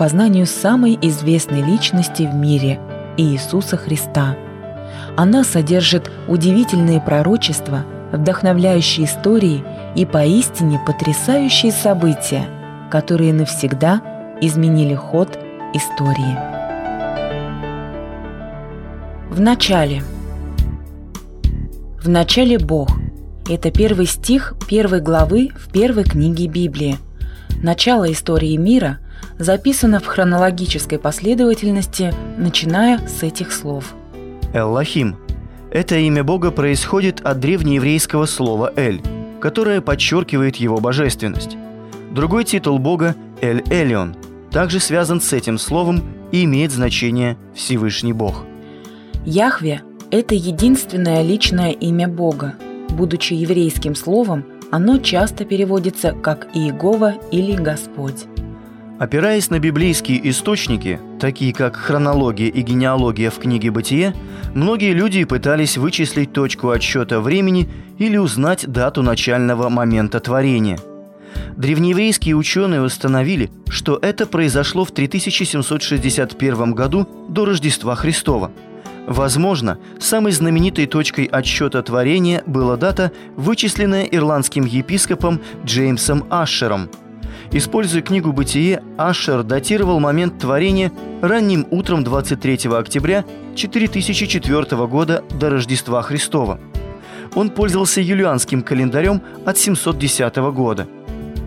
[0.00, 2.80] познанию самой известной личности в мире–
[3.18, 4.34] Иисуса Христа.
[5.14, 9.62] Она содержит удивительные пророчества, вдохновляющие истории
[9.94, 12.46] и поистине потрясающие события,
[12.90, 14.00] которые навсегда
[14.40, 15.38] изменили ход
[15.74, 16.38] истории.
[19.28, 20.02] В начале.
[22.02, 22.88] В начале Бог.
[23.50, 26.96] Это первый стих первой главы в первой книге Библии.
[27.62, 28.98] Начало истории мира
[29.38, 33.94] записано в хронологической последовательности, начиная с этих слов.
[34.52, 35.16] Эллахим.
[35.70, 39.00] Это имя Бога происходит от древнееврейского слова «эль»,
[39.40, 41.56] которое подчеркивает его божественность.
[42.10, 44.16] Другой титул Бога– Эль-Элион,
[44.50, 48.44] также связан с этим словом и имеет значение «Всевышний Бог».
[49.24, 52.54] Яхве– это единственное личное имя Бога.
[52.90, 58.26] Будучи еврейским словом, оно часто переводится как Иегова или Господь.
[59.00, 64.14] Опираясь на библейские источники, такие как хронология и генеалогия в книге «Бытие»,
[64.54, 70.78] многие люди пытались вычислить точку отсчета времени или узнать дату начального момента творения.
[71.56, 78.52] Древнееврейские ученые установили, что это произошло в 3761 году до Рождества Христова.
[79.06, 86.90] Возможно, самой знаменитой точкой отсчета творения была дата, вычисленная ирландским епископом Джеймсом Ашером–
[87.52, 93.24] Используя книгу «Бытие», Ашер датировал момент творения ранним утром 23 октября
[93.56, 96.60] 4004 года до Рождества Христова.
[97.34, 100.86] Он пользовался юлианским календарем от 710 года.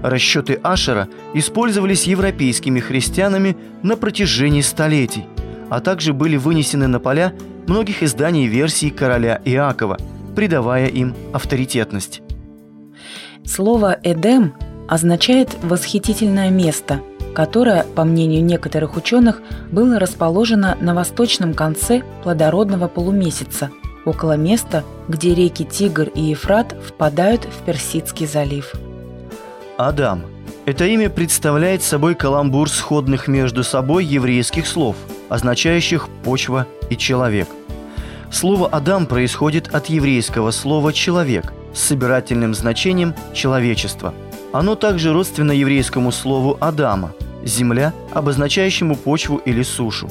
[0.02, 5.26] Расчеты Ашера использовались европейскими христианами на протяжении столетий,
[5.70, 7.34] а также были вынесены на поля
[7.66, 9.98] многих изданий версий короля Иакова,
[10.36, 12.22] придавая им авторитетность.
[13.46, 14.54] Слово «Эдем»
[14.88, 17.02] означает «восхитительное место»,
[17.34, 23.72] которое, по мнению некоторых ученых, было расположено на восточном конце плодородного полумесяца,
[24.06, 28.74] около места, где реки Тигр и Ефрат впадают в Персидский залив.
[29.78, 30.24] Адам.
[30.66, 34.96] Это имя представляет собой каламбур сходных между собой еврейских слов,
[35.28, 37.50] означающих «почва» и «человек».
[38.32, 44.14] Слово «Адам» происходит от еврейского слова «человек» с собирательным значением «человечество»,
[44.54, 47.12] оно также родственно еврейскому слову «Адама»–
[47.44, 50.08] земля, обозначающему почву или сушу.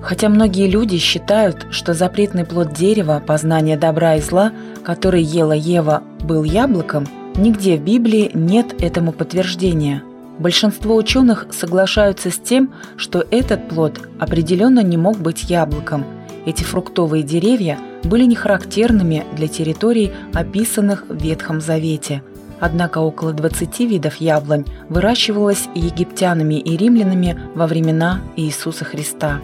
[0.00, 4.52] Хотя многие люди считают, что запретный плод дерева, познания добра и зла,
[4.84, 10.02] который ела Ева, был яблоком, нигде в Библии нет этому подтверждения.
[10.38, 16.04] Большинство ученых соглашаются с тем, что этот плод определенно не мог быть яблоком.
[16.46, 22.22] Эти фруктовые деревья были не характерными для территорий, описанных в Ветхом Завете–
[22.62, 29.40] Однако около 20 видов яблонь выращивалось египтянами и римлянами во времена Иисуса Христа.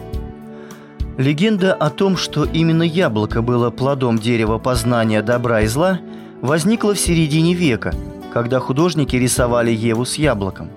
[1.17, 5.99] Легенда о том, что именно яблоко было плодом дерева познания добра и зла,
[6.39, 7.93] возникла в середине века,
[8.31, 10.69] когда художники рисовали Еву с яблоком.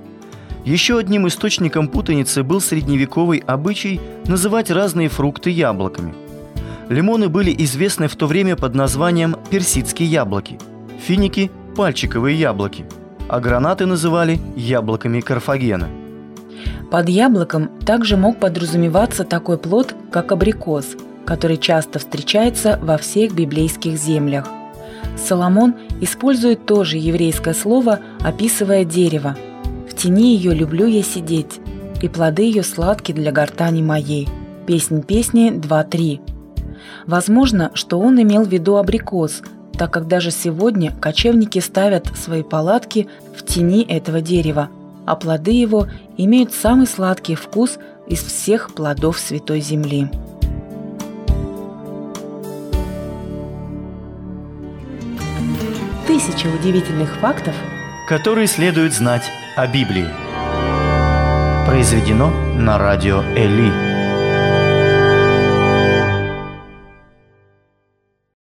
[0.64, 6.12] Еще одним источником путаницы был средневековый обычай называть разные фрукты яблоками.
[6.88, 10.58] Лимоны были известны в то время под названием персидские яблоки,
[11.06, 12.84] финики– пальчиковые яблоки,
[13.28, 15.88] а гранаты называли яблоками Карфагена.
[16.90, 23.96] Под яблоком также мог подразумеваться такой плод, как абрикос, который часто встречается во всех библейских
[23.96, 24.46] землях.
[25.16, 29.36] Соломон использует тоже еврейское слово, описывая дерево.
[29.88, 31.60] «В тени ее люблю я сидеть,
[32.02, 34.28] и плоды ее сладки для гортани моей».
[34.66, 36.20] Песнь песни 2.3.
[37.06, 39.42] Возможно, что он имел в виду абрикос,
[39.76, 44.68] так как даже сегодня кочевники ставят свои палатки в тени этого дерева,
[45.06, 50.08] а плоды его имеют самый сладкий вкус из всех плодов Святой Земли.
[56.06, 57.54] Тысяча удивительных фактов,
[58.08, 59.24] которые следует знать
[59.56, 60.08] о Библии.
[61.66, 63.91] Произведено на радио Эли.